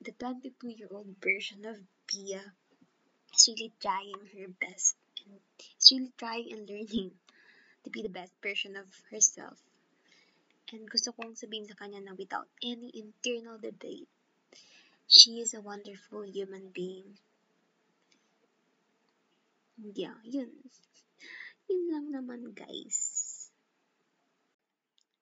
the 0.00 0.16
22 0.16 0.72
year 0.72 0.88
old 0.90 1.12
version 1.20 1.66
of 1.68 1.76
Pia 2.08 2.40
is 3.34 3.48
really 3.52 3.72
trying 3.82 4.16
her 4.32 4.48
best 4.48 4.96
and 5.20 5.36
is 5.78 5.92
really 5.92 6.12
trying 6.16 6.48
and 6.54 6.64
learning 6.64 7.12
to 7.84 7.90
be 7.90 8.02
the 8.02 8.08
best 8.08 8.32
version 8.42 8.76
of 8.76 8.86
herself. 9.10 9.67
And 10.72 10.84
gusto 10.84 11.16
kong 11.16 11.32
sabihin 11.32 11.64
sa 11.64 11.78
kanya 11.78 12.04
na 12.04 12.12
without 12.12 12.48
any 12.60 12.92
internal 12.92 13.56
debate, 13.56 14.08
she 15.08 15.40
is 15.40 15.56
a 15.56 15.64
wonderful 15.64 16.28
human 16.28 16.68
being. 16.74 17.16
Yeah, 19.78 20.18
yun. 20.26 20.52
Yun 21.68 21.82
lang 21.88 22.06
naman, 22.12 22.52
guys. 22.52 23.28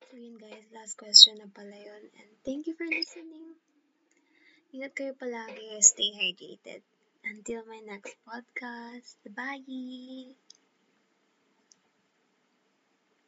So 0.06 0.14
yun 0.14 0.38
guys, 0.38 0.64
last 0.70 0.96
question 0.96 1.36
na 1.42 1.50
pala 1.50 1.74
yun. 1.74 2.04
And 2.16 2.30
thank 2.46 2.70
you 2.70 2.74
for 2.78 2.86
listening. 2.86 3.58
Ingat 4.70 4.92
kayo 4.94 5.12
palagi. 5.18 5.82
Stay 5.82 6.14
hydrated. 6.14 6.80
Until 7.26 7.66
my 7.66 7.82
next 7.82 8.14
podcast. 8.22 9.18
Bye! 9.26 10.38